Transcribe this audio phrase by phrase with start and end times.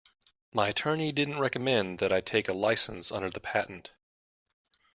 [0.51, 3.91] My attorney didn't recommend that I take a licence under the patent.